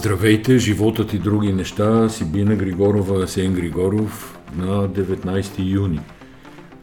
[0.00, 2.08] Здравейте, животът и други неща.
[2.08, 6.00] Сибина Григорова, Асен Григоров на 19 юни.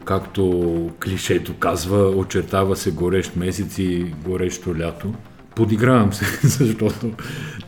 [0.04, 5.14] Както клишето казва, очертава се горещ месец и горещо лято.
[5.58, 7.10] Подигравам се, защото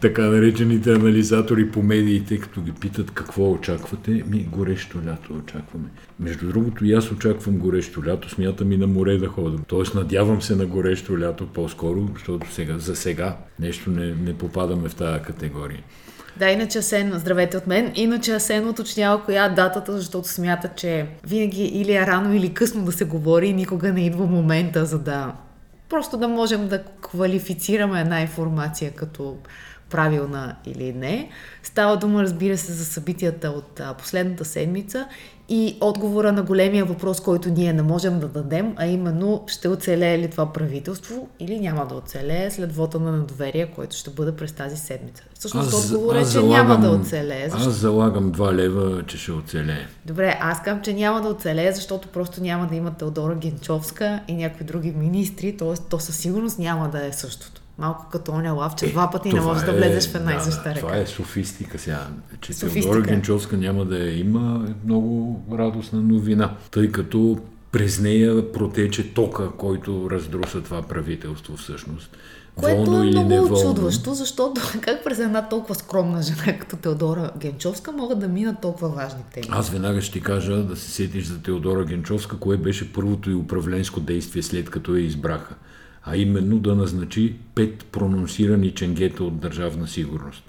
[0.00, 5.89] така наречените анализатори по медиите, като ги питат какво очаквате, ми горещо лято очакваме.
[6.21, 9.61] Между другото, и аз очаквам горещо лято, смятам и на море да ходим.
[9.66, 14.88] Тоест, надявам се на горещо лято по-скоро, защото сега, за сега нещо не, не попадаме
[14.88, 15.80] в тази категория.
[16.36, 17.93] Да, иначе Асен, здравейте от мен.
[17.94, 22.85] Иначе Асен уточнява коя е датата, защото смята, че винаги или е рано или късно
[22.85, 25.32] да се говори и никога не идва момента, за да
[25.90, 29.36] просто да можем да квалифицираме една информация като
[29.90, 31.30] правилна или не.
[31.63, 35.08] Става дума, разбира се, за събитията от последната седмица
[35.53, 40.19] и отговора на големия въпрос, който ние не можем да дадем, а именно ще оцелее
[40.19, 44.53] ли това правителство или няма да оцелее след вота на недоверие, който ще бъде през
[44.53, 45.25] тази седмица.
[45.34, 47.48] Всъщност отговор е, че залагам, няма да оцелее.
[47.48, 47.69] Защото...
[47.69, 49.86] Аз залагам 2 лева, че ще оцелее.
[50.06, 54.34] Добре, аз казвам, че няма да оцелее, защото просто няма да има Теодора Генчовска и
[54.34, 55.74] някои други министри, т.е.
[55.91, 57.59] то със сигурност няма да е същото.
[57.81, 60.33] Малко като оня лав, че е, два пъти не можеш е, да влезеш в една
[60.33, 60.81] да, и съща река.
[60.81, 62.06] Това е софистика сега.
[62.41, 67.39] Че Теодора Генчовска няма да я има, е много радостна новина, тъй като
[67.73, 72.17] през нея протече тока, който раздруса това правителство всъщност.
[72.55, 77.92] Което волно е много очудващо, защото как през една толкова скромна жена като Теодора Генчовска
[77.92, 79.47] могат да минат толкова важни теми?
[79.51, 83.34] Аз веднага ще ти кажа да се сетиш за Теодора Генчовска, кое беше първото и
[83.34, 85.55] управленско действие след като я избраха
[86.04, 90.42] а именно да назначи пет прононсирани ченгета от държавна сигурност.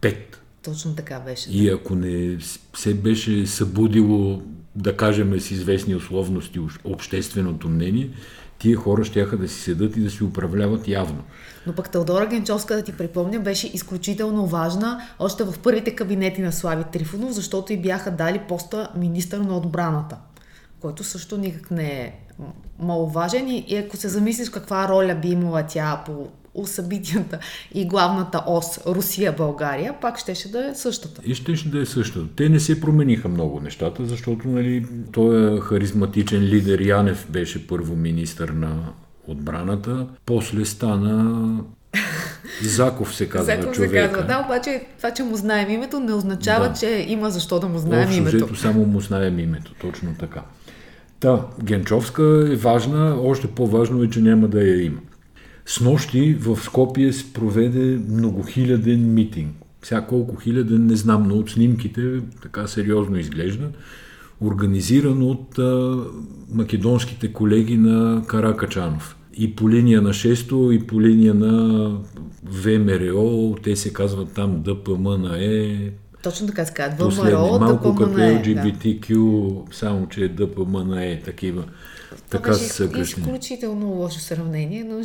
[0.00, 0.40] Пет.
[0.62, 1.50] Точно така беше.
[1.50, 2.38] И ако не
[2.74, 4.42] се беше събудило,
[4.76, 8.10] да кажем с известни условности, общественото мнение,
[8.58, 11.22] тия хора ще да си седат и да си управляват явно.
[11.66, 16.52] Но пък Теодора Генчовска, да ти припомня, беше изключително важна още в първите кабинети на
[16.52, 20.16] Слави Трифонов, защото и бяха дали поста министър на отбраната,
[20.80, 22.25] който също никак не е
[22.78, 26.28] маловажен и, и ако се замислиш каква роля би имала тя по
[26.64, 27.38] събитията
[27.74, 31.20] и главната ос Русия-България, пак щеше да е същата.
[31.24, 32.26] И щеше да е същата.
[32.36, 37.96] Те не се промениха много нещата, защото нали, той е харизматичен лидер Янев беше първо
[37.96, 38.92] министър на
[39.26, 41.60] отбраната, после стана
[42.62, 44.06] Заков се казва Заков човека.
[44.06, 46.74] се казва, да, обаче това, че му знаем името, не означава, да.
[46.74, 48.56] че има защо да му знаем Общо, името.
[48.56, 50.42] само му знаем името, точно така.
[51.20, 55.00] Та, Генчовска е важна, още по-важно е, че няма да я има.
[55.66, 59.56] С нощи в Скопие се проведе многохиляден митинг.
[59.82, 63.68] Сега колко хиляден не знам, но от снимките така сериозно изглежда.
[64.40, 66.04] Организиран от а,
[66.52, 69.16] македонските колеги на Каракачанов.
[69.38, 71.90] И по линия на 6 и по линия на
[72.44, 75.92] ВМРО, те се казват там ДПМНЕ,
[76.26, 77.08] точно така се казва.
[77.08, 79.08] ВМРО, малко като LGBTQ,
[79.54, 79.76] да.
[79.76, 80.28] само че е
[81.24, 81.62] такива.
[81.62, 85.02] Това така беше са изключително лошо сравнение, но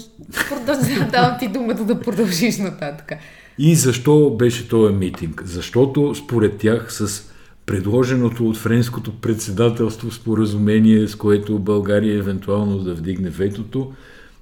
[1.12, 3.12] давам ти думата да продължиш нататък.
[3.58, 5.44] И защо беше този митинг?
[5.46, 7.24] Защото според тях с
[7.66, 13.92] предложеното от френското председателство споразумение, с което България евентуално да вдигне ветото,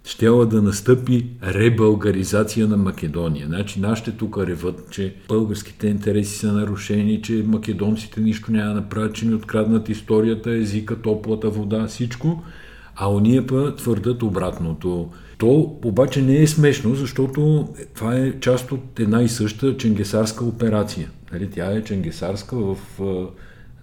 [0.09, 3.47] щяла да настъпи ребългаризация на Македония.
[3.47, 9.15] Значи нашите тук реват, че българските интереси са нарушени, че македонците нищо няма да направят,
[9.15, 12.43] че ни откраднат историята, езика, топлата вода, всичко,
[12.95, 15.09] а ония па твърдат обратното.
[15.37, 21.09] То обаче не е смешно, защото това е част от една и съща ченгесарска операция.
[21.31, 22.77] Нали, тя е ченгесарска в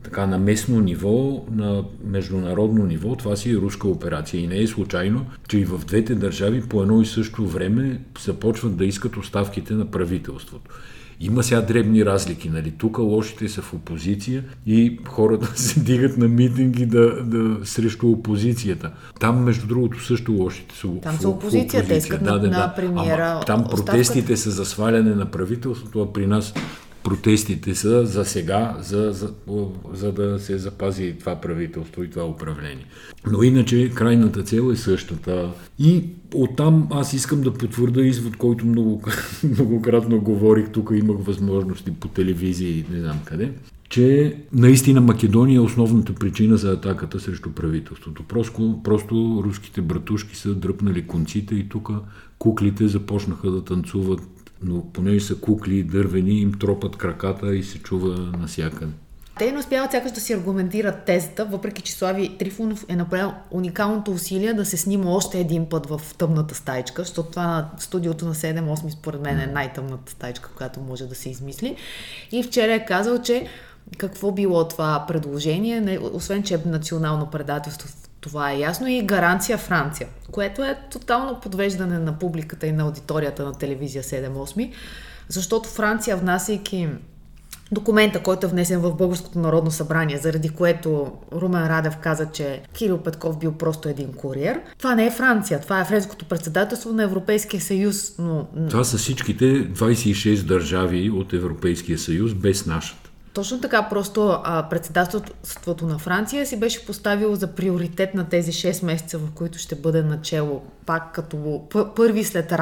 [0.06, 4.40] така на местно ниво, на международно ниво, това си е руска операция.
[4.40, 8.76] И не е случайно, че и в двете държави по едно и също време започват
[8.76, 10.70] да искат оставките на правителството.
[11.20, 12.70] Има сега дребни разлики, нали?
[12.70, 18.90] Тук лошите са в опозиция и хората се дигат на митинги да, да, срещу опозицията.
[19.20, 23.24] Там, между другото, също лошите са Там са опозиция, те искат да, да, на премиера.
[23.26, 26.54] Ама, там протестите са за сваляне на правителството, а при нас
[27.06, 29.32] протестите са за сега, за, за,
[29.92, 32.86] за да се запази това правителство и това управление.
[33.30, 35.50] Но иначе крайната цел е същата.
[35.78, 36.04] И
[36.34, 39.02] оттам аз искам да потвърда извод, който много,
[39.44, 43.52] многократно говорих, тук имах възможности по телевизия и не знам къде,
[43.88, 48.22] че наистина Македония е основната причина за атаката срещу правителството.
[48.28, 51.90] Просто, просто руските братушки са дръпнали конците и тук
[52.38, 54.20] куклите започнаха да танцуват
[54.62, 58.92] но понеже са кукли дървени, им тропат краката и се чува насякъде.
[59.38, 64.10] Те не успяват сякаш да си аргументират тезата, въпреки че Слави Трифонов е направил уникалното
[64.10, 68.34] усилие да се снима още един път в тъмната стайчка, защото това на студиото на
[68.34, 71.76] 7-8 според мен е най-тъмната стайчка, която може да се измисли.
[72.32, 73.46] И вчера е казал, че
[73.98, 77.88] какво било това предложение, освен че е национално предателство,
[78.20, 83.44] това е ясно и гаранция Франция, което е тотално подвеждане на публиката и на аудиторията
[83.44, 84.72] на телевизия 7-8,
[85.28, 86.88] защото Франция, внасяйки
[87.72, 92.98] документа, който е внесен в Българското народно събрание, заради което Румен Радев каза, че Кирил
[92.98, 94.60] Петков бил просто един куриер.
[94.78, 98.12] Това не е Франция, това е френското председателство на Европейския съюз.
[98.18, 98.46] Но...
[98.70, 103.05] Това са всичките 26 държави от Европейския съюз без нашата.
[103.36, 108.84] Точно така, просто а, председателството на Франция си беше поставило за приоритет на тези 6
[108.84, 111.62] месеца, в които ще бъде начало, пак като
[111.96, 112.52] първи след,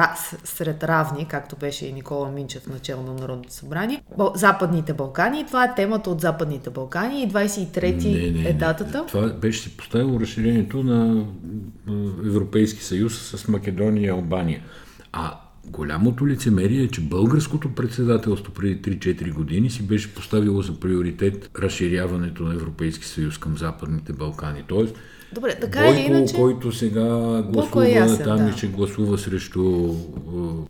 [0.43, 4.03] сред равни, както беше и Никола Минчев начало на Народното събрание,
[4.35, 5.39] Западните Балкани.
[5.39, 8.99] И това е темата от Западните Балкани и 23-ти не, не, е датата.
[8.99, 9.05] Не.
[9.05, 11.25] Това беше си поставило разширението на
[12.25, 14.61] Европейски съюз с Македония и Албания.
[15.11, 21.49] А Голямото лицемерие е, че българското председателство преди 3-4 години си беше поставило за приоритет
[21.59, 24.63] разширяването на Европейски съюз към Западните Балкани.
[24.67, 24.95] Тоест,
[25.33, 26.35] Добре, така Бойко, или иначе...
[26.35, 28.51] който сега гласува е ясен, там да.
[28.57, 29.93] ще гласува срещу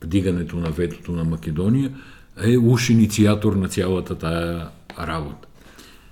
[0.03, 1.91] вдигането на ветото на Македония,
[2.43, 4.67] е уж инициатор на цялата тая
[4.99, 5.47] работа.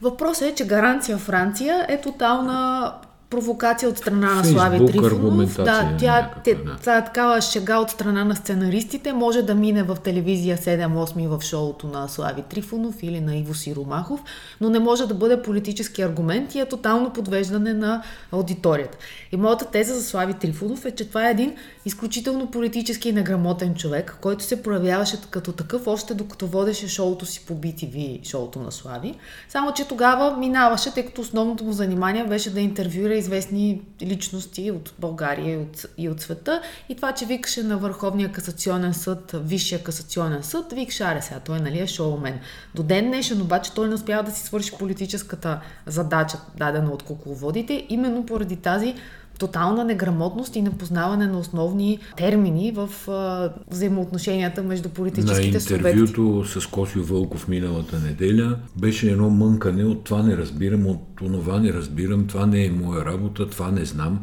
[0.02, 2.92] Въпросът е, че гаранция Франция е тотална
[3.34, 5.56] провокация от страна на Слави Трифонов.
[5.56, 6.98] Да, тя, те, да.
[6.98, 9.14] е такава шега от страна на сценаристите.
[9.14, 14.24] Може да мине в телевизия 7-8 в шоуто на Слави Трифонов или на Иво Сиромахов,
[14.62, 18.98] но не може да бъде политически аргумент и е тотално подвеждане на аудиторията.
[19.32, 24.18] И моята теза за Слави Трифонов е, че това е един изключително политически неграмотен човек,
[24.22, 29.16] който се проявяваше като такъв още докато водеше шоуто си по BTV, шоуто на Слави.
[29.50, 34.94] Само, че тогава минаваше, тъй като основното му занимание беше да интервюира известни личности от
[35.00, 36.62] България и от, и от света.
[36.90, 41.60] И това, че викаше на Върховния касационен съд, Висшия касационен съд, вик шаре сега, той
[41.60, 42.40] нали е шоумен.
[42.76, 47.86] До ден днешен обаче той не успява да си свърши политическата задача, дадена от кукловодите,
[47.90, 48.96] именно поради тази
[49.40, 55.84] тотална неграмотност и непознаване на основни термини в а, взаимоотношенията между политическите субекти.
[55.84, 61.13] На интервюто с Косио Вълков миналата неделя беше едно мънкане от това не разбирам, от
[61.32, 64.20] това не разбирам, това не е моя работа, това не знам.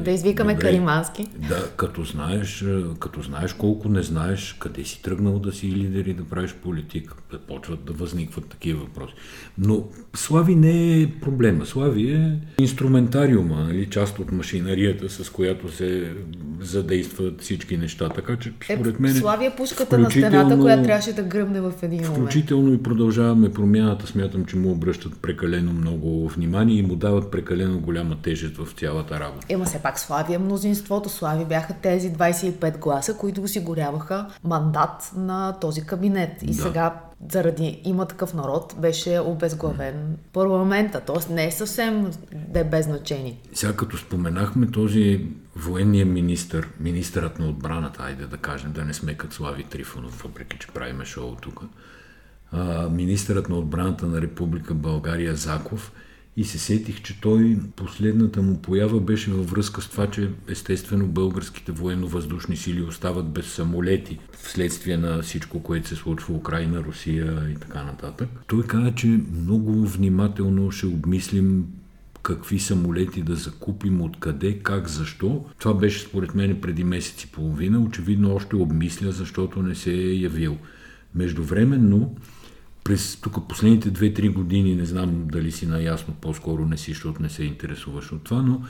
[0.00, 1.28] Да извикаме Добре, Каримански.
[1.48, 2.64] Да, като знаеш,
[3.00, 7.14] като знаеш колко не знаеш, къде си тръгнал да си лидер и да правиш политика,
[7.32, 9.14] да почват да възникват такива въпроси.
[9.58, 9.84] Но
[10.14, 11.66] Слави не е проблема.
[11.66, 16.12] Слави е инструментариума, нали, част от машинарията, с която се
[16.60, 18.08] задействат всички неща.
[18.08, 19.14] Така че, е, според мен.
[19.14, 22.16] Слави е пушката на стената, която трябваше да гръмне в един момент.
[22.16, 24.06] Включително и продължаваме промяната.
[24.06, 29.20] Смятам, че му обръщат прекалено много внимание и му дават прекалено голяма тежест в цялата
[29.20, 29.46] работа.
[29.48, 31.08] Ема се пак Слави е мнозинството.
[31.08, 36.42] Слави бяха тези 25 гласа, които осигуряваха мандат на този кабинет.
[36.42, 36.54] И да.
[36.54, 37.00] сега
[37.32, 41.00] заради има такъв народ, беше обезглавен парламента.
[41.06, 42.10] Тоест не е съвсем
[42.48, 43.38] да е без значение.
[43.52, 45.26] Сега като споменахме този
[45.56, 50.58] военния министр, министърът на отбраната, айде да кажем, да не сме като Слави Трифонов, въпреки
[50.58, 51.60] че правиме шоу тук,
[52.90, 55.92] министърът на отбраната на Република България Заков–
[56.36, 61.06] и се сетих, че той, последната му поява беше във връзка с това, че естествено
[61.06, 67.50] българските военно-въздушни сили остават без самолети вследствие на всичко, което се случва в Украина, Русия
[67.50, 68.28] и така нататък.
[68.46, 71.66] Той каза, че много внимателно ще обмислим
[72.24, 75.44] какви самолети да закупим, откъде, как, защо.
[75.58, 77.80] Това беше според мен преди месец и половина.
[77.80, 80.56] Очевидно още обмисля, защото не се е явил.
[81.14, 82.16] Междувременно,
[82.84, 87.28] през тук последните 2-3 години, не знам дали си наясно, по-скоро не си, защото не
[87.28, 88.62] се интересуваш от това, но...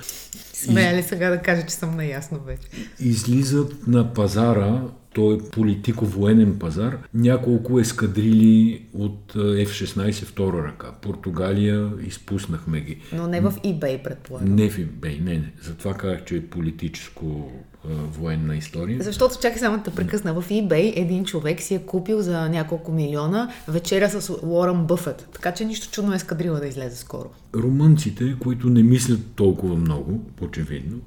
[0.53, 2.69] Смея ли сега да кажа, че съм наясно вече?
[3.01, 4.83] Излизат на пазара
[5.15, 10.93] той е политико-военен пазар, няколко ескадрили от F-16 втора ръка.
[11.03, 12.99] Португалия изпуснахме ги.
[13.13, 14.55] Но не в eBay, предполагам.
[14.55, 15.53] Не в eBay, не, не.
[15.63, 17.53] Затова казах, че е политическо
[17.89, 19.03] военна история.
[19.03, 23.51] Защото, чакай само да прекъсна, в eBay един човек си е купил за няколко милиона
[23.69, 25.29] вечеря с Уорън Бъфет.
[25.33, 27.31] Така че нищо чудно е ескадрила да излезе скоро.
[27.55, 31.01] Румънците, които не мислят толкова много, очевидно,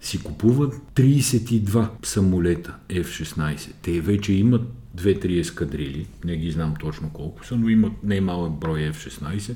[0.00, 3.70] си купуват 32 самолета F-16.
[3.82, 4.62] Те вече имат
[4.96, 9.54] 2-3 ескадрили, не ги знам точно колко са, но имат немалък брой F-16.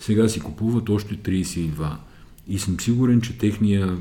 [0.00, 1.96] Сега си купуват още 32.
[2.48, 3.98] И съм сигурен, че техният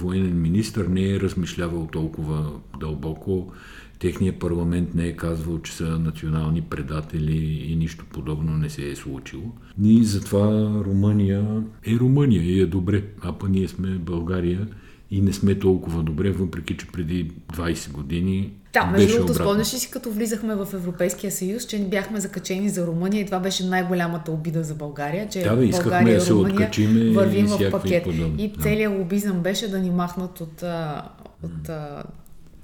[0.00, 3.52] военен министр не е размишлявал толкова дълбоко.
[3.98, 7.36] Техният парламент не е казвал, че са национални предатели
[7.70, 9.52] и нищо подобно не се е случило.
[9.78, 14.68] Ние затова Румъния е Румъния и е добре, а па ние сме България
[15.14, 19.78] и не сме толкова добре, въпреки че преди 20 години да, между другото, спомняш ли
[19.78, 23.66] си, като влизахме в Европейския съюз, че не бяхме закачени за Румъния и това беше
[23.66, 26.70] най-голямата обида за България, че да, бе, България да и Румъния
[27.14, 28.06] вървим в пакет.
[28.38, 30.62] И целият лобизъм беше да ни махнат от,
[31.42, 31.70] от, от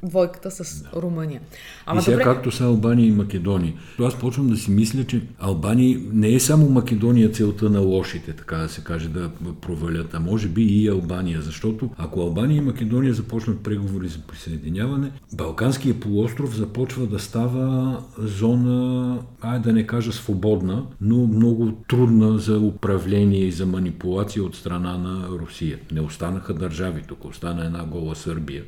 [0.03, 1.41] двойката с Румъния.
[1.87, 2.25] Ама и сега добре...
[2.25, 3.75] както са Албания и Македония.
[3.97, 8.33] То аз почвам да си мисля, че Албания не е само Македония целта на лошите,
[8.33, 9.31] така да се каже, да
[9.61, 15.11] провалят, а може би и Албания, защото ако Албания и Македония започнат преговори за присъединяване,
[15.33, 22.59] Балканския полуостров започва да става зона, ай да не кажа свободна, но много трудна за
[22.59, 25.79] управление и за манипулация от страна на Русия.
[25.93, 28.63] Не останаха държави, тук остана една гола Сърбия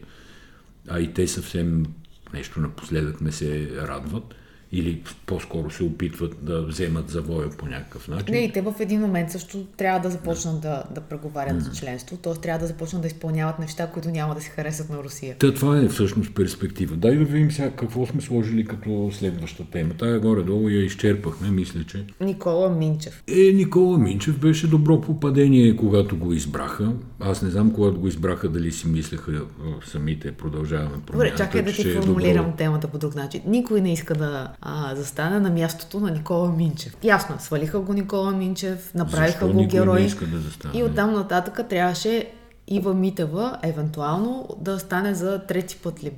[0.89, 1.87] а и те съвсем
[2.35, 4.35] нещо напоследък не се радват
[4.73, 8.35] или по-скоро се опитват да вземат завоя по някакъв начин.
[8.35, 11.71] Не, и те в един момент също трябва да започнат да, да преговарят mm-hmm.
[11.71, 12.35] за членство, т.е.
[12.35, 15.37] трябва да започнат да изпълняват неща, които няма да се харесат на Русия.
[15.39, 16.97] Та, това е всъщност перспектива.
[16.97, 19.95] Дай да видим сега какво сме сложили като следваща тема.
[19.99, 22.05] Тая горе-долу я изчерпахме, мисля, че.
[22.21, 23.23] Никола Минчев.
[23.29, 26.93] Е, Никола Минчев беше добро попадение, когато го избраха.
[27.21, 29.43] Аз не знам, когато го избраха, дали си мислеха
[29.87, 31.13] самите, продължаваме промяната.
[31.13, 32.57] Добре, чакай да ти е формулирам добро...
[32.57, 33.43] темата по друг начин.
[33.47, 36.97] Никой не иска да а, застане на мястото на Никола Минчев.
[37.03, 40.09] Ясно, свалиха го Никола Минчев, направиха Защо го герой.
[40.23, 40.79] Да застане?
[40.79, 42.33] и оттам нататък трябваше
[42.69, 46.13] Ива Митева, евентуално, да стане за трети път ли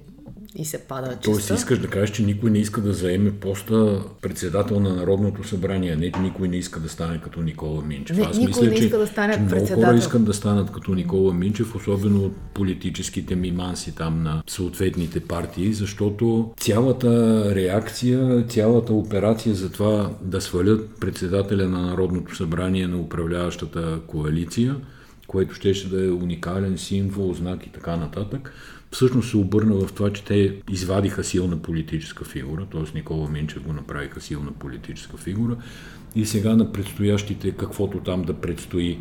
[0.56, 1.22] и се пада честа.
[1.22, 5.96] Тоест искаш да кажеш, че никой не иска да заеме поста председател на Народното събрание,
[5.96, 8.16] не никой не иска да стане като Никола Минчев.
[8.16, 10.72] Не, Аз никой мисля, не иска че, да стане че много хора искат да станат
[10.72, 18.92] като Никола Минчев, особено от политическите миманси там на съответните партии, защото цялата реакция, цялата
[18.92, 24.76] операция за това да свалят председателя на Народното събрание на управляващата коалиция,
[25.26, 28.52] което ще да е уникален символ, знак и така нататък,
[28.94, 32.82] всъщност се обърна в това, че те извадиха силна политическа фигура, т.е.
[32.94, 35.56] Никола Минчев го направиха силна политическа фигура
[36.16, 38.98] и сега на предстоящите, каквото там да предстои,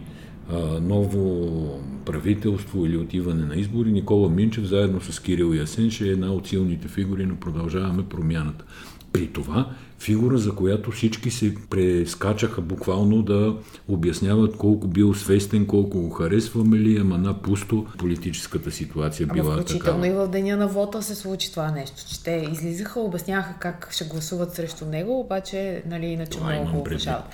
[0.81, 6.33] ново правителство или отиване на избори, Никола Минчев заедно с Кирил Ясен ще е една
[6.33, 8.65] от силните фигури но Продължаваме промяната.
[9.13, 9.71] При това
[10.03, 13.55] фигура, за която всички се прескачаха буквално да
[13.87, 19.53] обясняват колко бил свестен, колко го харесваме ли, ама на пусто политическата ситуация ама била
[19.53, 20.07] включително такава.
[20.07, 24.05] и в деня на вота се случи това нещо, че те излизаха, обясняха как ще
[24.05, 27.25] гласуват срещу него, обаче нали, иначе това много го уважават.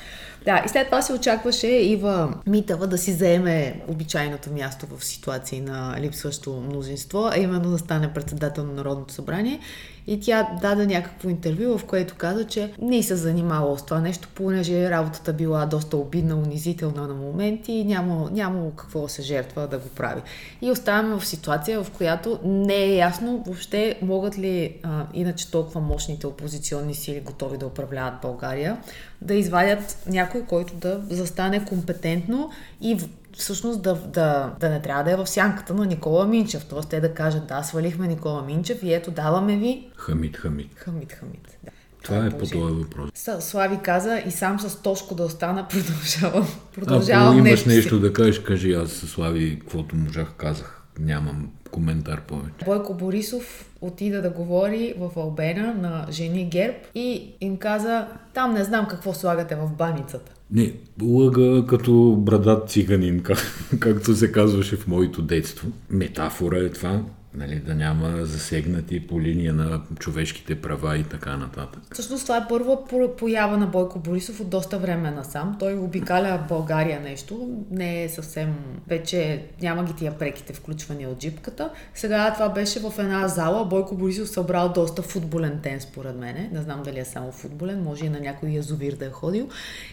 [0.45, 5.61] Да, и след това се очакваше Ива Митава да си заеме обичайното място в ситуации
[5.61, 9.59] на липсващо мнозинство, а именно да стане председател на Народното събрание.
[10.07, 14.27] И тя даде някакво интервю, в което каза, че не се занимавала с това нещо,
[14.35, 19.67] понеже работата била доста обидна, унизителна на моменти и няма, няма какво да се жертва
[19.67, 20.21] да го прави.
[20.61, 25.81] И оставаме в ситуация, в която не е ясно въобще могат ли а, иначе толкова
[25.81, 28.77] мощните опозиционни сили готови да управляват България,
[29.21, 32.49] да извадят някой, който да застане компетентно
[32.81, 32.97] и
[33.39, 36.65] всъщност да, да, да не трябва да е в сянката на Никола Минчев.
[36.65, 39.89] Тоест те да кажат, да, свалихме Никола Минчев и ето даваме ви...
[39.95, 40.71] Хамид Хамид.
[40.75, 41.71] Хамид Хамид, да.
[42.03, 43.09] Това, е, е по този въпрос.
[43.39, 46.47] Слави каза и сам с Тошко да остана, продължавам.
[46.75, 50.75] продължавам Ако имаш нещо, нещо да кажеш, кажи аз с Слави, каквото можах, казах.
[50.99, 52.65] Нямам коментар повече.
[52.65, 58.63] Бойко Борисов отида да говори в Албена на жени Герб и им каза, там не
[58.63, 60.31] знам какво слагате в баницата.
[60.51, 63.37] Не, лъга като брадат циганин, как,
[63.79, 65.67] както се казваше в моето детство.
[65.89, 67.01] Метафора е това
[67.33, 71.81] нали, да няма засегнати по линия на човешките права и така нататък.
[71.93, 72.77] Всъщност това е първа
[73.17, 75.55] поява на Бойко Борисов от доста време насам.
[75.59, 78.55] Той обикаля България нещо, не е съвсем,
[78.87, 81.69] вече няма ги тия преките включвания от джипката.
[81.93, 86.49] Сега това беше в една зала, Бойко Борисов събрал доста футболен тен според мене.
[86.53, 89.49] Не знам дали е само футболен, може и на някой язовир да е ходил.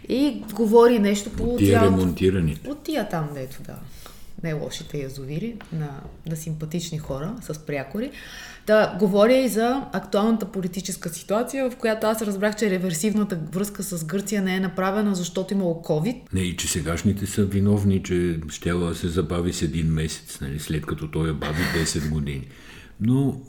[0.09, 1.45] И говори нещо по...
[1.45, 2.61] От тия ремонтирани.
[2.69, 3.75] От тия там, дето да
[4.43, 8.11] не лошите язовири, на, на симпатични хора с прякори.
[8.67, 14.05] Да говоря и за актуалната политическа ситуация, в която аз разбрах, че реверсивната връзка с
[14.05, 16.17] Гърция не е направена, защото имало COVID.
[16.33, 20.87] Не, и че сегашните са виновни, че ще се забави с един месец, нали, след
[20.87, 22.49] като той я бави 10 години.
[23.01, 23.41] Но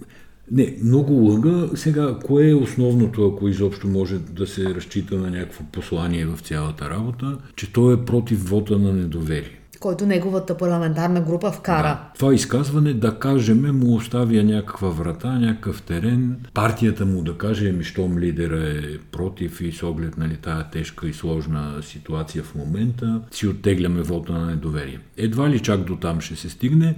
[0.52, 1.70] не, много лъга.
[1.76, 6.90] Сега, кое е основното, ако изобщо може да се разчита на някакво послание в цялата
[6.90, 9.60] работа, че той е против вота на недоверие.
[9.80, 11.88] Който неговата парламентарна група вкара.
[11.88, 12.12] Да.
[12.18, 16.36] Това изказване, да кажем, му оставя някаква врата, някакъв терен.
[16.54, 21.08] Партията му да каже, ми щом лидера е против и с оглед нали, тая тежка
[21.08, 25.00] и сложна ситуация в момента, си оттегляме вода на недоверие.
[25.18, 26.96] Едва ли чак до там ще се стигне,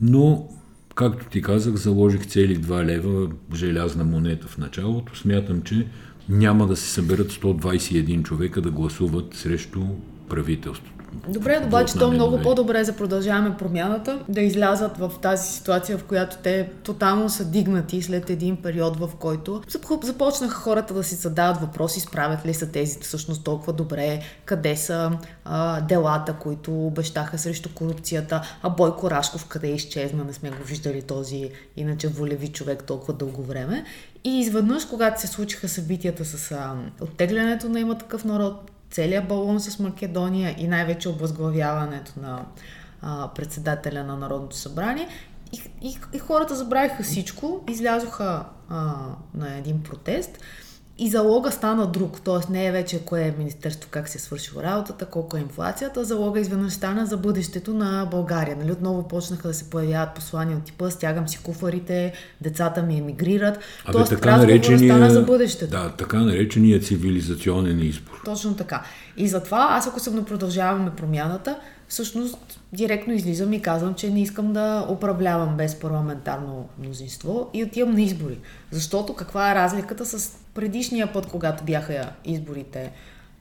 [0.00, 0.48] но
[0.94, 5.16] както ти казах, заложих цели 2 лева желязна монета в началото.
[5.16, 5.86] Смятам, че
[6.28, 9.80] няма да се съберат 121 човека да гласуват срещу
[10.28, 11.01] правителството.
[11.28, 16.36] Добре, обаче то много по-добре за продължаваме промяната да излязат в тази ситуация, в която
[16.42, 19.62] те тотално са дигнати след един период, в който
[20.02, 25.12] започнаха хората да си задават въпроси, справят ли са тези всъщност толкова добре, къде са
[25.44, 31.02] а, делата, които обещаха срещу корупцията, а Бойко Рашков къде изчезна, не сме го виждали
[31.02, 33.84] този иначе волеви човек толкова дълго време.
[34.24, 39.60] И изведнъж, когато се случиха събитията с а, оттеглянето на има такъв народ, целият балон
[39.60, 42.44] с Македония и най-вече обвъзглавяването на
[43.02, 45.08] а, председателя на Народното събрание.
[45.52, 48.94] И, и, и хората забравиха всичко, излязоха а,
[49.34, 50.38] на един протест
[51.02, 52.52] и залога стана друг, т.е.
[52.52, 56.40] не е вече кое е Министерство, как се е свършило работата, колко е инфлацията, залога
[56.40, 58.56] изведнъж стана за бъдещето на България.
[58.56, 58.72] Нали?
[58.72, 63.58] Отново почнаха да се появяват послания от типа, стягам си куфарите, децата ми емигрират.
[63.84, 65.70] Абе, Тоест, така наречения, стана за бъдещето.
[65.70, 68.20] Да, така наречения цивилизационен избор.
[68.24, 68.82] Точно така.
[69.16, 71.56] И затова аз, ако съм да продължаваме промяната,
[71.88, 77.94] всъщност директно излизам и казвам, че не искам да управлявам без парламентарно мнозинство и отивам
[77.94, 78.38] на избори.
[78.70, 82.92] Защото каква е разликата с предишния път, когато бяха изборите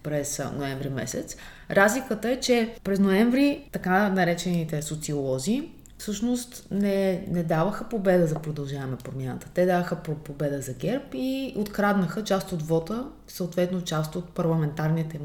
[0.04, 1.36] през ноември месец?
[1.72, 5.70] Разликата е, че през ноември така наречените социолози
[6.02, 9.48] всъщност не, не даваха победа за продължаваме промяната.
[9.54, 15.20] Те даваха победа за ГЕРБ и откраднаха част от вота, съответно част от парламентарните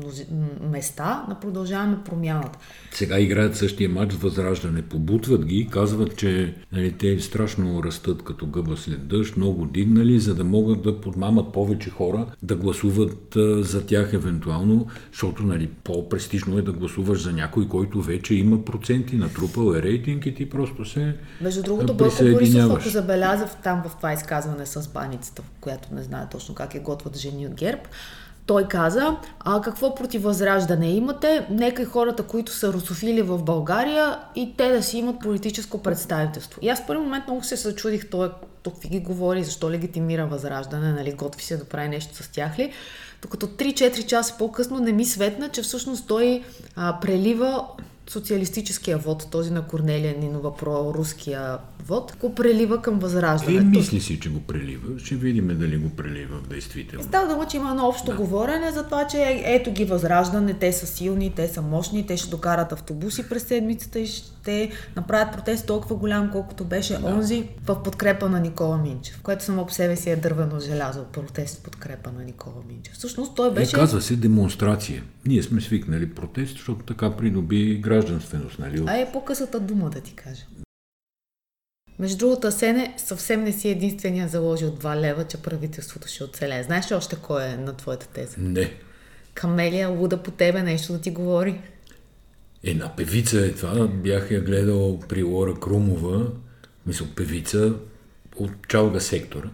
[0.71, 2.59] места на продължаваме промяната.
[2.92, 4.83] Сега играят същия матч с Възраждане.
[4.83, 10.35] Побутват ги, казват, че нали, те страшно растат като гъба след дъжд, много дигнали, за
[10.35, 16.59] да могат да подмамат повече хора да гласуват а, за тях евентуално, защото нали, по-престижно
[16.59, 20.66] е да гласуваш за някой, който вече има проценти, натрупал е рейтинг и ти просто
[20.75, 25.95] просто се Между другото, Бойко Борисов, ако забеляза там в това изказване с баницата, която
[25.95, 27.83] не знае точно как е готвят жени от ГЕРБ,
[28.47, 31.47] той каза, а какво против възраждане имате?
[31.50, 36.61] Нека и хората, които са русофили в България и те да си имат политическо представителство.
[36.63, 38.31] И аз в първи момент много се съчудих, той
[38.63, 42.59] тук ви ги говори, защо легитимира възраждане, нали, готви се да прави нещо с тях
[42.59, 42.73] ли.
[43.23, 46.43] Докато 3-4 часа по-късно не ми светна, че всъщност той
[46.76, 47.65] а, прелива
[48.10, 53.62] социалистическия вод, този на Корнелия Нинова, проруския вод, го прелива към възраждането.
[53.62, 54.99] И мисли си, че го прелива.
[54.99, 57.08] Ще видим дали го прелива в действителност.
[57.08, 58.17] Става дума, че има едно общо да.
[58.17, 62.30] говорене за това, че ето ги възраждане, те са силни, те са мощни, те ще
[62.30, 67.06] докарат автобуси през седмицата и ще направят протест толкова голям, колкото беше да.
[67.06, 71.58] онзи в подкрепа на Никола Минчев, което само по себе си е дървено желязо, протест
[71.58, 72.95] в подкрепа на Никола Минчев.
[72.95, 73.76] Всъщност той беше...
[73.76, 75.02] Е, казва се демонстрация.
[75.26, 78.82] Ние сме свикнали протест, защото така придоби гражданственост, нали?
[78.86, 80.43] А е по-късата дума да ти кажа.
[81.99, 86.63] Между другото, Асене съвсем не си единствения заложил 2 лева, че правителството ще оцелее.
[86.63, 88.37] Знаеш ли още кой е на твоята теза?
[88.39, 88.73] Не.
[89.35, 91.61] Камелия луда по тебе нещо да ти говори.
[92.65, 93.89] Една певица е това.
[93.89, 96.26] Бях я гледал при Лора Крумова,
[96.87, 97.73] мисля, певица
[98.37, 99.49] от чалга сектора.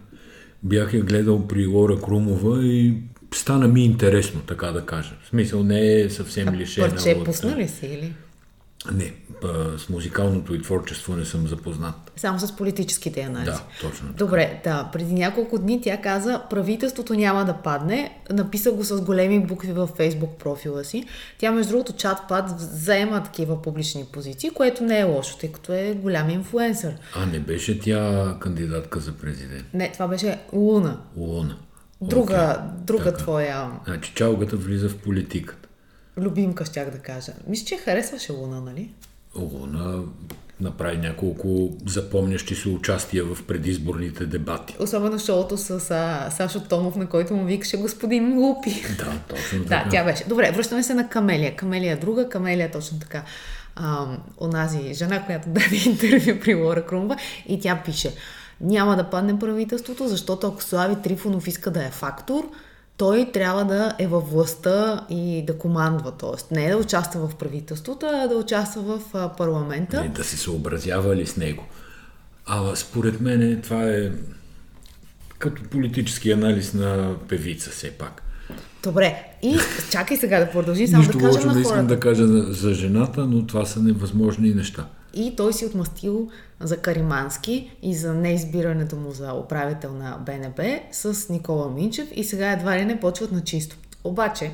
[0.63, 2.93] Бях я гледал при Лора Крумова и
[3.33, 5.15] стана ми интересно, така да кажа.
[5.23, 6.89] В смисъл не е съвсем лишена.
[6.89, 7.25] Парче от...
[7.25, 8.13] пусна ли си или?
[8.91, 9.13] Не,
[9.77, 12.11] с музикалното и творчество не съм запознат.
[12.15, 13.51] Само с политическите анализи.
[13.51, 14.07] Да, точно.
[14.07, 14.17] Така.
[14.17, 14.89] Добре, да.
[14.93, 18.17] Преди няколко дни тя каза, правителството няма да падне.
[18.31, 21.05] Написа го с големи букви във фейсбук профила си.
[21.37, 25.93] Тя, между другото, чат-пад заема такива публични позиции, което не е лошо, тъй като е
[26.01, 26.93] голям инфлуенсър.
[27.15, 29.65] А не беше тя кандидатка за президент?
[29.73, 30.97] Не, това беше Луна.
[31.17, 31.57] Луна.
[32.01, 32.85] Друга, okay.
[32.85, 33.17] друга така.
[33.17, 33.69] твоя...
[33.85, 35.62] Значи чалгата влиза в политиката
[36.17, 37.33] любимка, щях да кажа.
[37.47, 38.89] Мисля, че харесваше Луна, нали?
[39.35, 40.03] Луна
[40.61, 44.75] направи няколко запомнящи се участия в предизборните дебати.
[44.79, 48.85] Особено шоуто с а, Сашо Томов, на който му викаше господин Лупи.
[48.97, 49.83] Да, точно така.
[49.83, 50.23] да, тя беше.
[50.27, 51.55] Добре, връщаме се на Камелия.
[51.55, 53.23] Камелия друга, Камелия точно така.
[53.75, 54.05] А,
[54.41, 58.13] онази жена, която даде интервю при Лора Крумба и тя пише
[58.61, 62.49] няма да падне правителството, защото ако Слави Трифонов иска да е фактор,
[62.97, 66.55] той трябва да е във властта и да командва, т.е.
[66.55, 70.01] не да участва в правителството, а да участва в парламента.
[70.01, 71.63] Не, да се съобразява ли с него.
[72.45, 74.11] А според мен това е
[75.39, 78.23] като политически анализ на певица все пак.
[78.83, 79.57] Добре, и
[79.91, 81.75] чакай сега да продължи, само Нищо да кажа лошо на не хората.
[81.75, 84.85] искам да кажа за, за жената, но това са невъзможни неща.
[85.13, 91.29] И той си отмъстил за Каримански и за неизбирането му за управител на БНБ с
[91.29, 93.77] Никола Минчев и сега едва ли не почват на чисто.
[94.03, 94.51] Обаче,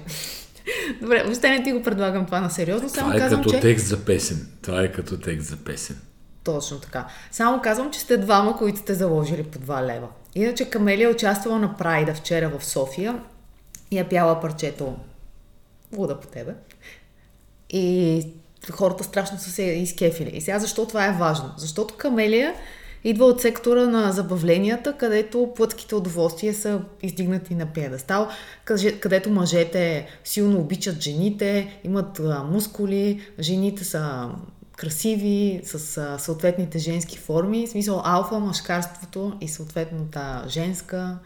[1.02, 3.60] добре, въобще не ти го предлагам това на сериозно, само Това е казвам, като че...
[3.60, 4.48] текст за песен.
[4.62, 6.02] Това е като текст за песен.
[6.44, 7.08] Точно така.
[7.32, 10.08] Само казвам, че сте двама, които сте заложили по 2 лева.
[10.36, 13.22] Иначе Камелия е участвала на Прайда вчера в София
[13.92, 14.96] и е пяла парчето
[15.98, 16.54] Луда по тебе.
[17.70, 18.28] И
[18.72, 20.30] хората страшно са се изкефили.
[20.34, 21.52] И сега защо това е важно?
[21.58, 22.54] Защото Камелия
[23.04, 28.28] идва от сектора на забавленията, където плътските удоволствия са издигнати на пиедестал,
[28.66, 34.30] къде- където мъжете силно обичат жените, имат мускули, жените са
[34.78, 41.18] красиви, с а, съответните женски форми, в смисъл алфа, мъжкарството и съответната женска,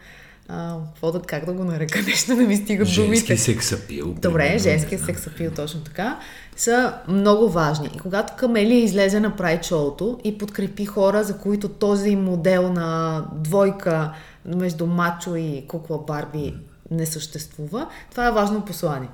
[0.48, 3.16] а, какво да, как да го нарека, нещо да ми стигат думите.
[3.16, 4.14] Женски сексапил.
[4.22, 5.06] Добре, знам.
[5.06, 6.20] сексапил точно така,
[6.56, 7.90] са много важни.
[7.94, 13.22] И когато Камелия излезе на Прайд шоуто и подкрепи хора, за които този модел на
[13.34, 14.12] двойка
[14.44, 16.54] между мачо и кукла Барби
[16.90, 19.08] не съществува, това е важно послание.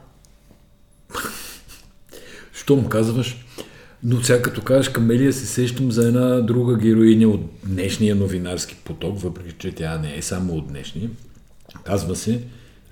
[2.53, 3.47] Щом казваш,
[4.03, 9.21] но сега като кажеш Камелия, се сещам за една друга героиня от днешния новинарски поток,
[9.21, 11.11] въпреки че тя не е само от днешния.
[11.85, 12.43] Казва се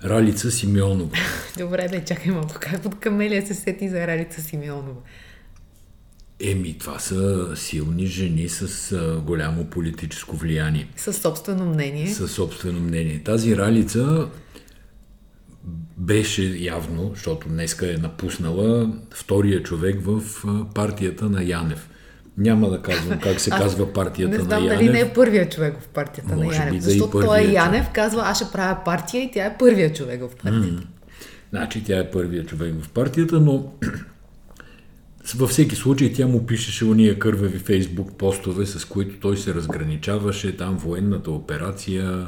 [0.04, 1.16] Ралица Симеонова.
[1.58, 2.54] Добре, да чакай малко.
[2.60, 5.00] Как под Камелия се сети за Ралица Симеонова?
[6.40, 12.06] Еми, това са силни жени с а, голямо политическо влияние, Със собствено мнение.
[12.06, 13.22] със собствено мнение.
[13.24, 14.28] Тази Ралица
[15.96, 20.22] беше явно, защото днеска е напуснала втория човек в
[20.74, 21.88] партията на Янев.
[22.38, 24.78] Няма да казвам как се казва партията Не на знам Янев.
[24.78, 26.84] дали не е първият човек в партията Може на би Янев.
[26.84, 30.20] да защото той е Янев, казва, аз ще правя партия и тя е първият човек
[30.20, 30.86] в партията.
[31.50, 33.72] Значи тя е първият човек в партията, но
[35.36, 40.56] във всеки случай тя му пишеше уния кървави фейсбук постове, с които той се разграничаваше,
[40.56, 42.26] там военната операция,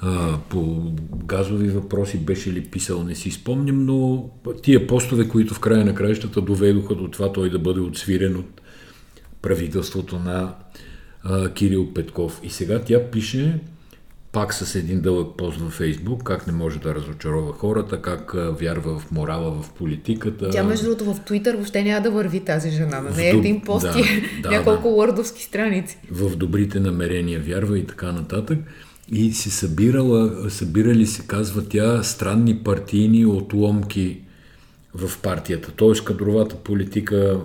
[0.00, 0.92] а, по
[1.24, 4.30] газови въпроси беше ли писал, не си спомням, но
[4.62, 8.60] тия постове, които в края на краищата доведоха до това той да бъде отсвирен от
[9.44, 10.54] правителството на
[11.22, 12.40] а, Кирил Петков.
[12.42, 13.60] И сега тя пише
[14.32, 18.50] пак с един дълъг пост във Фейсбук, как не може да разочарова хората, как а,
[18.50, 20.50] вярва в морала, в политиката.
[20.50, 23.00] Тя, между другото, в Твитър въобще няма да върви тази жена.
[23.00, 24.94] На нея е доб- един пост да, и е да, няколко да.
[24.94, 25.98] лърдовски страници.
[26.10, 28.58] в добрите намерения вярва и така нататък.
[29.08, 34.20] И си събирала, събирали се, казва тя, странни партийни отломки
[34.94, 35.72] в партията.
[35.76, 37.40] Тоест кадровата политика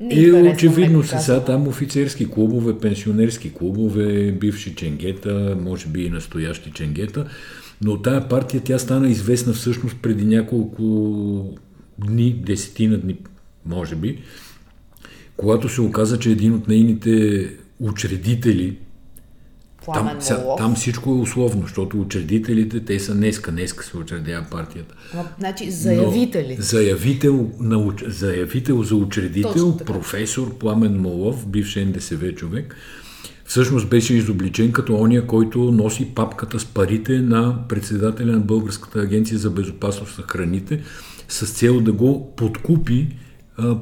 [0.00, 1.22] Не е очевидно се казано.
[1.22, 7.26] сега там офицерски клубове, пенсионерски клубове, бивши ченгета, може би и настоящи ченгета,
[7.82, 10.84] но тая партия тя стана известна всъщност преди няколко
[11.98, 13.16] дни, десетина дни,
[13.66, 14.18] може би,
[15.36, 17.46] когато се оказа, че един от нейните
[17.80, 18.76] учредители,
[19.94, 20.04] Там,
[20.44, 20.58] Молов.
[20.58, 24.94] там всичко е условно, защото учредителите, те са днеска, днеска се учредява партията.
[25.38, 26.56] Значи, заявители.
[26.58, 32.76] Но заявител, на, заявител за учредител, професор Пламен Молов, бивш НДСВ човек,
[33.44, 39.38] всъщност беше изобличен като ония, който носи папката с парите на председателя на Българската агенция
[39.38, 40.82] за безопасност на храните
[41.28, 43.08] с цел да го подкупи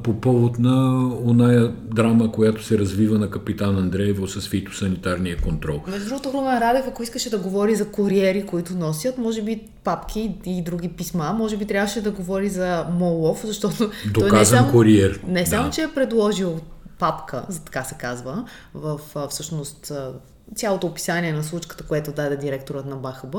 [0.03, 5.81] по повод на оная драма, която се развива на капитан Андреево с фитосанитарния контрол.
[5.87, 10.35] Между другото, Румен Радев, ако искаше да говори за куриери, които носят, може би папки
[10.45, 14.59] и други писма, може би трябваше да говори за Молов, защото той не е Доказан
[14.59, 15.19] само, куриер.
[15.27, 15.71] не само, Да.
[15.71, 16.59] че е предложил
[16.99, 19.91] папка, за така се казва, в всъщност
[20.55, 23.35] цялото описание на случката, което даде директорът на БАХБ,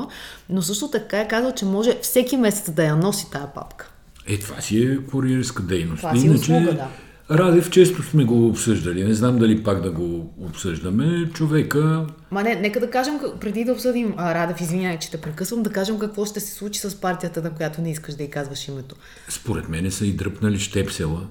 [0.49, 3.91] но също така е казал, че може всеки месец да я носи тая папка.
[4.27, 5.97] Е, това си е куриерска дейност.
[6.01, 6.87] Това си е услуга, да.
[7.31, 9.03] Радев често сме го обсъждали.
[9.03, 11.29] Не знам дали пак да го обсъждаме.
[11.33, 15.63] Човека Ма не, нека да кажем, преди да обсъдим а, Радев, извинявай, че те прекъсвам,
[15.63, 18.67] да кажем какво ще се случи с партията, на която не искаш да й казваш
[18.67, 18.95] името.
[19.29, 21.27] според мене са и дръпнали щепсела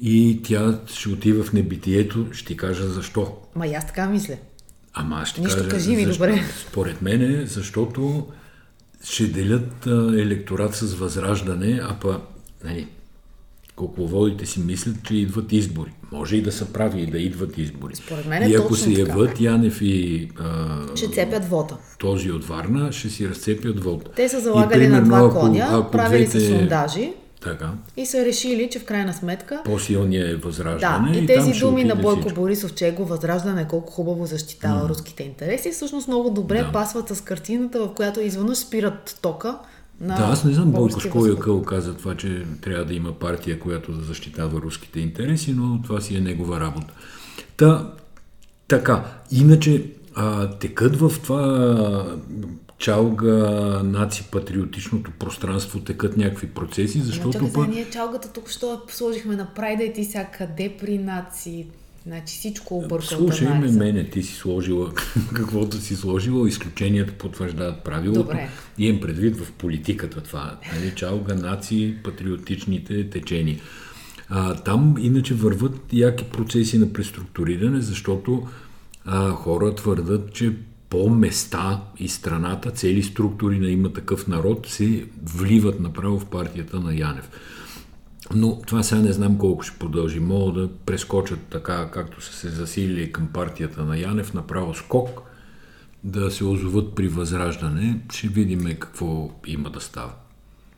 [0.00, 2.26] и тя ще отива в небитието.
[2.32, 3.36] Ще кажа защо.
[3.54, 4.34] Ма и аз така мисля.
[4.94, 6.26] Ама аз ще Нищо кажа кажи ми, защо.
[6.26, 6.42] добре.
[6.68, 8.26] Според мене, защото
[9.04, 12.20] ще делят електорат с възраждане, а па,
[12.64, 12.86] нали,
[13.76, 15.90] кукловодите си мислят, че идват избори.
[16.12, 17.96] Може и да са прави и да идват избори.
[17.96, 21.76] Според мен е и ако се яват Янев и а, Ще цепят вота.
[21.98, 24.04] този от Варна, ще си разцепят вода.
[24.16, 27.70] Те са И залагали на примерно, два ако- коня, ако правили са двете- сондажи Така.
[27.96, 31.10] и са решили, че в крайна сметка По-силният е да, възраждане.
[31.18, 32.40] и там тези думи на Бойко всичко.
[32.40, 36.72] Борисов, че го възраждане колко хубаво защитава руските интереси, всъщност много добре Да.
[36.72, 39.58] пасват с картината, в която изведнъж спират тока
[40.00, 41.10] на Да, аз не знам Бойко възход.
[41.12, 46.00] Скоякъл каза това, че трябва да има партия, която да защитава руските интереси, но това
[46.00, 46.92] си е негова работа.
[47.56, 47.92] Та,
[48.68, 52.16] така, иначе а, текат в това
[52.78, 57.68] чалга наци патриотичното пространство, текат някакви процеси, Ама защото чакай пък...
[57.68, 61.66] ние чалгата тук що сложихме на прайда и ти сега къде при наци?
[62.06, 64.92] Значи всичко обърка от Слушай ме мене, ти си сложила
[65.34, 68.22] каквото си сложила, изключенията потвърждават правилото.
[68.22, 68.48] Добре.
[68.78, 70.58] Имам предвид в политиката това.
[70.74, 73.58] Нали, чалга, нации, патриотичните течения.
[74.28, 78.46] А, там иначе върват яки процеси на преструктуриране, защото
[79.04, 80.52] а, хора твърдат, че
[80.90, 86.80] по места и страната цели структури на има такъв народ се вливат направо в партията
[86.80, 87.30] на Янев.
[88.34, 90.20] Но това сега не знам колко ще продължи.
[90.20, 95.22] Мога да прескочат така, както са се засилили към партията на Янев, направо скок,
[96.04, 98.00] да се озоват при възраждане.
[98.12, 100.12] Ще видим какво има да става.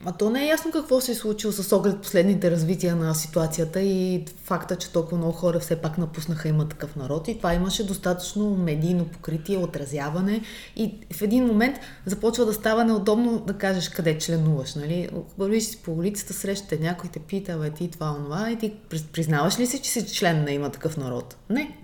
[0.05, 3.81] А то не е ясно какво се е случило с оглед последните развития на ситуацията
[3.81, 7.87] и факта, че толкова много хора все пак напуснаха има такъв народ и това имаше
[7.87, 10.43] достатъчно медийно покритие, отразяване
[10.77, 15.09] и в един момент започва да става неудобно да кажеш къде членуваш, нали?
[15.39, 19.07] Вървиш си по улицата, срещате някой те пита, бе, ти това, онова и ти приз-
[19.13, 21.37] признаваш ли си, че си член на има такъв народ?
[21.51, 21.77] Не.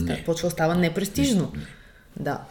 [0.00, 0.24] Не.
[0.24, 1.52] Почва става непрестижно.
[2.20, 2.44] Да.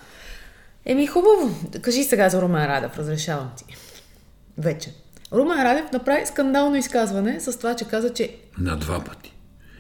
[0.85, 1.55] Еми хубаво.
[1.81, 3.65] Кажи сега за Румен Радев, разрешавам ти.
[4.57, 4.93] Вече.
[5.33, 9.33] Румен Радев направи скандално изказване с това, че каза, че На два пъти.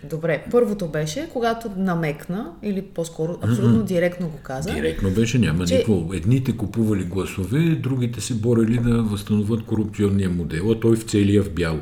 [0.09, 4.73] Добре, първото беше, когато намекна, или по-скоро абсолютно директно го каза.
[4.73, 6.13] Директно беше, няма Че- никакво.
[6.13, 11.53] Едните купували гласове, другите се борили да възстановят корупционния модел, а той в целия в
[11.53, 11.79] бяло.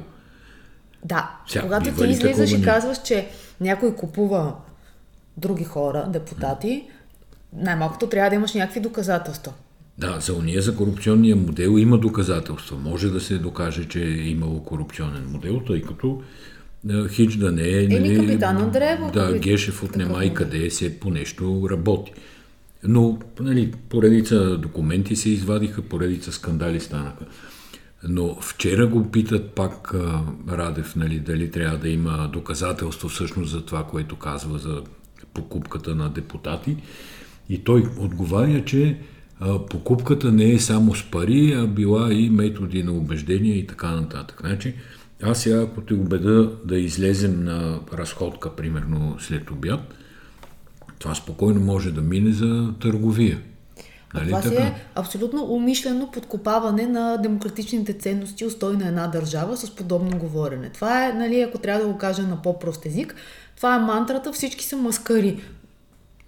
[1.06, 3.28] Да, Сега, когато ти ли излизаш такова и казваш, че
[3.62, 4.56] някой купува
[5.38, 6.88] други хора, депутати,
[7.54, 9.54] най-малкото трябва да имаш някакви доказателства.
[10.02, 12.78] Да, за уния за корупционния модел има доказателства.
[12.78, 16.22] Може да се докаже, че е имало корупционен модел, тъй като
[16.90, 17.84] а, хич да не е...
[17.84, 22.12] Еми, капитан Андреево, Да, капит- Гешев от такъв нема и къде се по нещо работи.
[22.84, 27.26] Но, нали, поредица документи се извадиха, поредица скандали станаха.
[28.10, 29.94] Но вчера го питат пак
[30.50, 34.82] Радев, нали, дали трябва да има доказателство всъщност за това, което казва за
[35.34, 36.78] покупката на депутати.
[37.50, 38.98] И той отговаря, че
[39.70, 44.42] покупката не е само с пари, а била и методи на убеждение и така нататък.
[44.42, 44.76] Значи,
[45.24, 49.94] аз сега, ако те убеда да излезем на разходка, примерно след обяд,
[51.00, 53.40] това спокойно може да мине за търговия.
[54.14, 54.64] Нали Това си така?
[54.64, 60.70] е абсолютно умишлено подкопаване на демократичните ценности, устой на една държава с подобно говорене.
[60.70, 63.16] Това е, нали, ако трябва да го кажа на по-прост език,
[63.56, 65.40] това е мантрата всички са маскари,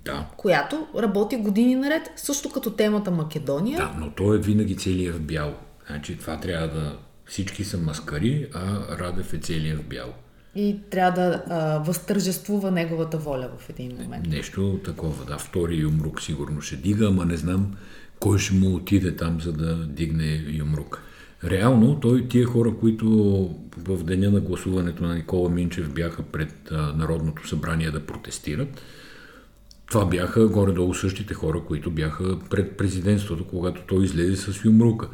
[0.06, 0.28] Да.
[0.38, 3.78] която работи години наред, също като темата Македония.
[3.78, 5.54] Да, но той е винаги целия в бяло.
[5.88, 6.98] Значи това трябва да...
[7.26, 10.14] Всички са маскари, а Радев е целия в бяло.
[10.56, 14.28] И трябва да а, възтържествува неговата воля в един момент.
[14.28, 15.38] Нещо такова, да.
[15.38, 17.76] Втори юмрук сигурно ще дига, ама не знам
[18.20, 21.04] кой ще му отиде там, за да дигне юмрук.
[21.44, 23.08] Реално, той, тия хора, които
[23.78, 28.82] в деня на гласуването на Никола Минчев бяха пред а, Народното събрание да протестират,
[29.94, 35.08] това бяха горе-долу същите хора, които бяха пред президентството, когато той излезе с юмрука.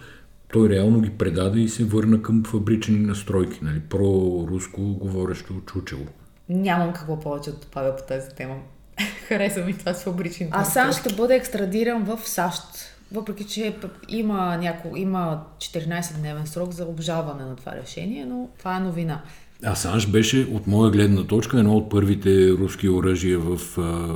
[0.53, 6.05] Той реално ги предаде и се върна към фабрични настройки, нали, про-руско говорещо чучело.
[6.49, 8.55] Нямам какво повече да добавя по тази тема.
[9.27, 10.51] Хареса ми това с фабричните.
[10.55, 12.63] А сам ще бъде екстрадиран в САЩ.
[13.11, 13.75] Въпреки, че
[14.09, 19.21] има, няко, има 14-дневен срок за обжалване на това решение, но това е новина.
[19.65, 24.15] Асанж беше, от моя гледна точка, едно от първите руски оръжия в а,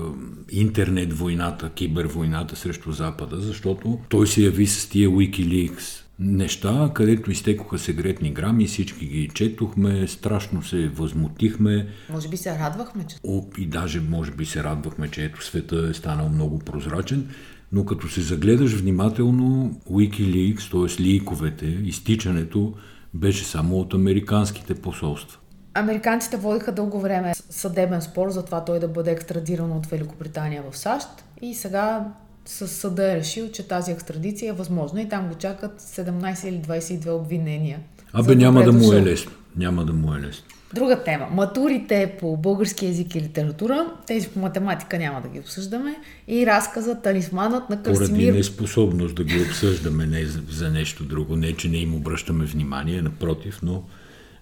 [0.51, 7.79] интернет войната, кибервойната срещу Запада, защото той се яви с тия Wikileaks неща, където изтекоха
[7.79, 13.15] секретни грами, всички ги четохме, страшно се възмутихме Може би се радвахме, че...
[13.27, 17.29] О, и даже може би се радвахме, че ето света е станал много прозрачен,
[17.71, 21.03] но като се загледаш внимателно, Wikileaks, т.е.
[21.03, 22.73] лийковете, изтичането
[23.13, 25.39] беше само от американските посолства.
[25.73, 30.77] Американците водиха дълго време съдебен спор за това той да бъде екстрадиран от Великобритания в
[30.77, 31.07] САЩ
[31.41, 32.05] и сега
[32.45, 36.61] със съда е решил, че тази екстрадиция е възможна и там го чакат 17 или
[36.61, 37.79] 22 обвинения.
[38.13, 39.31] Абе, няма да му е лесно.
[39.55, 40.45] Няма да му е лесно.
[40.73, 41.27] Друга тема.
[41.31, 45.95] Матурите по български язик и литература, тези по математика няма да ги обсъждаме.
[46.27, 48.33] И разказа Талисманът на Поради Красимир.
[48.33, 51.35] неспособност да ги обсъждаме не за, за нещо друго.
[51.35, 53.83] Не, че не им обръщаме внимание, напротив, но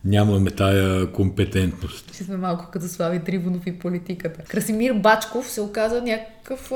[0.06, 2.14] нямаме тая компетентност.
[2.14, 4.44] Ще сме малко като Слави Трибунов и политиката.
[4.44, 6.72] Красимир Бачков се оказа някакъв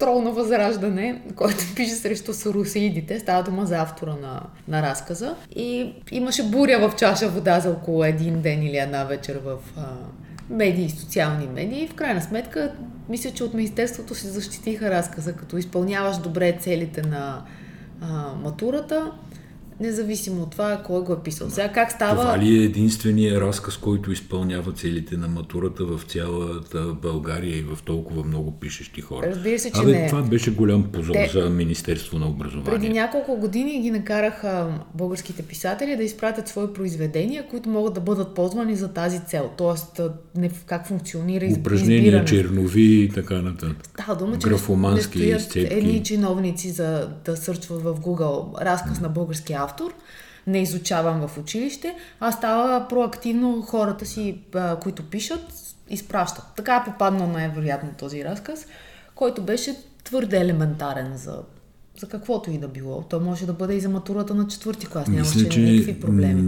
[0.00, 3.20] а, трол на възраждане, който пише срещу сарусеидите.
[3.20, 5.34] Става дума за автора на, на разказа.
[5.56, 9.82] И имаше буря в чаша вода за около един ден или една вечер в а,
[10.50, 11.88] медии, социални медии.
[11.88, 12.72] В крайна сметка,
[13.08, 17.42] мисля, че от Министерството се защитиха разказа, като изпълняваш добре целите на
[18.00, 19.12] а, матурата
[19.80, 21.50] независимо от това кой го е писал.
[21.50, 22.20] Сега как става...
[22.22, 27.78] Това ли е единствения разказ, който изпълнява целите на матурата в цялата България и в
[27.84, 29.26] толкова много пишещи хора?
[29.26, 30.08] Разбира се, че Абе, не.
[30.08, 31.30] това беше голям позор Те...
[31.32, 32.78] за Министерство на образование.
[32.78, 38.34] Преди няколко години ги накараха българските писатели да изпратят свои произведения, които могат да бъдат
[38.34, 39.50] ползвани за тази цел.
[39.58, 40.00] Тоест,
[40.36, 42.24] не, как функционира Упражнения, избиране.
[42.26, 43.76] чернови и така нататък.
[43.88, 45.74] Става дума, че Графомански не стоят изцепки.
[45.74, 49.94] едни чиновници за да сърчват в Google разказ на български автор автор,
[50.46, 54.40] не изучавам в училище, а става проактивно хората си,
[54.82, 55.40] които пишат,
[55.90, 56.44] изпращат.
[56.56, 58.66] Така е попаднал най-вероятно този разказ,
[59.14, 61.38] който беше твърде елементарен за,
[62.00, 63.02] за каквото и да било.
[63.02, 65.08] Той може да бъде и за матурата на четвърти клас.
[65.08, 66.42] Нямаше Мисля, че никакви проблеми.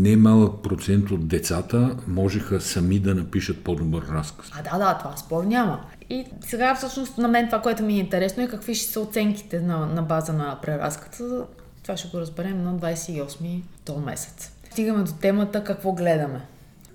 [0.00, 4.50] Не малък процент от децата можеха сами да напишат по-добър разказ.
[4.58, 5.80] А да, да, това спор няма.
[6.10, 9.60] И сега всъщност на мен това, което ми е интересно е какви ще са оценките
[9.60, 11.44] на, на база на преразката
[11.88, 14.52] това ще го разберем на 28 то месец.
[14.72, 16.40] Стигаме до темата какво гледаме.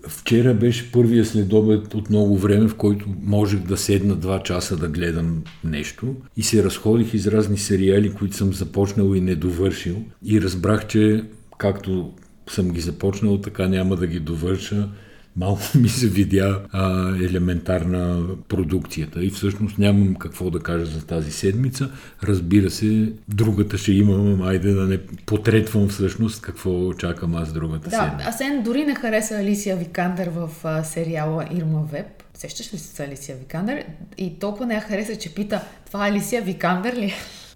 [0.08, 4.88] Вчера беше първия следобед от много време, в който можех да седна два часа да
[4.88, 10.42] гледам нещо и се разходих из разни сериали, които съм започнал и не довършил и
[10.42, 11.24] разбрах, че
[11.58, 12.14] както
[12.50, 14.90] съм ги започнал, така няма да ги довърша
[15.36, 21.32] малко ми се видя а, елементарна продукцията и всъщност нямам какво да кажа за тази
[21.32, 21.90] седмица.
[22.24, 27.96] Разбира се, другата ще имам, айде да не потретвам всъщност какво очакам аз другата да,
[27.96, 28.30] седмица.
[28.30, 32.24] Асен дори не хареса Алисия Викандър в а, сериала Ирма Веб.
[32.34, 33.84] Сещаш ли се с Алисия Викандър?
[34.18, 37.14] И толкова не я хареса, че пита, това Алисия Викандър ли?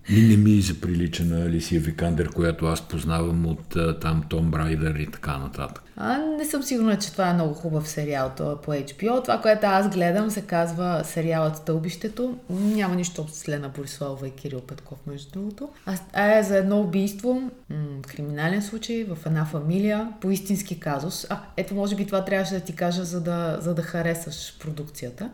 [0.09, 5.11] Ми не ми заприлича на Алисия Викандер, която аз познавам от там Том Брайдър и
[5.11, 5.83] така нататък.
[5.97, 9.23] А, не съм сигурна, че това е много хубав сериал това по HBO.
[9.23, 12.37] Това, което аз гледам, се казва сериалът Стълбището.
[12.49, 15.69] Няма нищо общо с Лена Бориславова и Кирил Петков, между другото.
[16.13, 21.27] А е за едно убийство, м- криминален случай в една фамилия, по истински казус.
[21.29, 25.29] А, ето може би това трябваше да ти кажа, за да, за да харесаш продукцията.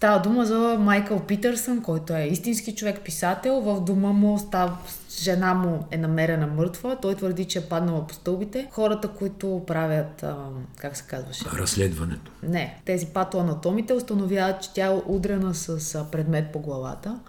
[0.00, 3.60] Става дума за Майкъл Питърсън, който е истински човек, писател.
[3.60, 4.78] В дома му става,
[5.22, 6.96] жена му е намерена мъртва.
[7.02, 8.68] Той твърди, че е паднала по стълбите.
[8.72, 10.36] Хората, които правят, а,
[10.76, 11.44] как се казваше?
[11.52, 12.32] Разследването.
[12.42, 17.20] Не, тези патоанатомите установяват, че тя е удрена с предмет по главата.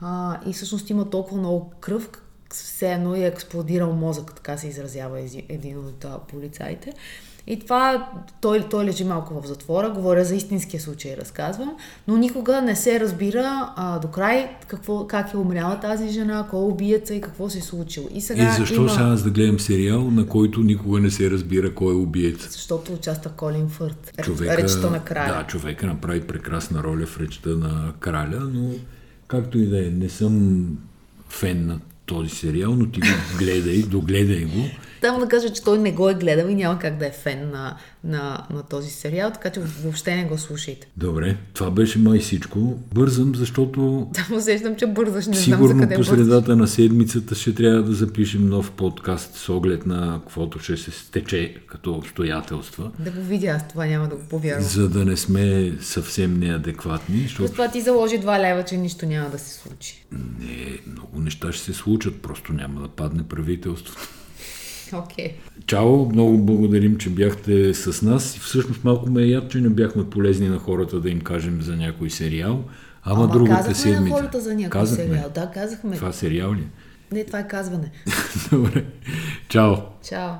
[0.00, 2.10] А, и всъщност има толкова много кръв,
[2.50, 6.92] все едно е експлодирал мозък, така се изразява един от полицаите.
[7.50, 8.08] И това,
[8.40, 11.70] той, той лежи малко в затвора, говоря за истинския случай, разказвам,
[12.08, 16.60] но никога не се разбира а, до край какво, как е умряла тази жена, кой
[16.60, 18.08] е убиеца и какво се е случило.
[18.14, 18.90] И, сега и защо има...
[18.90, 22.48] сега аз да гледам сериал, на който никога не се разбира кой е убиец?
[22.50, 24.12] Защото участва Колин Фърт.
[24.22, 25.34] Човека, речта на краля.
[25.34, 28.70] Да, човека направи прекрасна роля в речта на краля, но
[29.28, 30.66] както и да е, не съм
[31.28, 33.06] фен на този сериал, но ти го
[33.38, 34.64] гледай, догледай го.
[35.00, 37.50] Там да кажа, че той не го е гледал и няма как да е фен
[37.50, 40.86] на, на, на този сериал, така че въобще не го слушайте.
[40.96, 42.78] Добре, това беше май всичко.
[42.94, 44.08] Бързам, защото...
[44.12, 47.82] Да, усещам, че бързаш, не Сигурно знам за къде по средата на седмицата ще трябва
[47.82, 52.90] да запишем нов подкаст с оглед на каквото ще се стече като обстоятелства.
[52.98, 54.62] Да го видя, аз това няма да го повярвам.
[54.62, 57.20] За да не сме съвсем неадекватни.
[57.20, 57.52] Защото...
[57.52, 60.04] това ти заложи два лева, че нищо няма да се случи.
[60.12, 64.17] Не, много неща ще се случат, просто няма да падне правителството.
[64.92, 65.32] Okay.
[65.66, 68.36] Чао, много благодарим, че бяхте с нас.
[68.36, 71.62] И всъщност малко ме е яд, че не бяхме полезни на хората да им кажем
[71.62, 72.64] за някой сериал.
[73.02, 74.00] Ама, Ама другата седмица.
[74.00, 75.04] на хората за някой казахме.
[75.04, 75.30] сериал.
[75.34, 75.96] Да, казахме.
[75.96, 76.66] Това сериал ли?
[77.12, 77.90] Не, това е казване.
[78.50, 78.84] Добре.
[79.48, 79.74] Чао.
[80.08, 80.30] Чао.